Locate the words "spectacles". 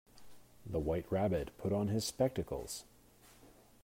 2.05-2.85